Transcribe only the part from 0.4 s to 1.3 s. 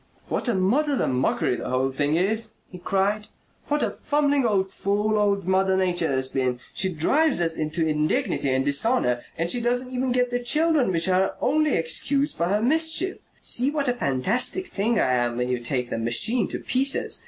a muddle and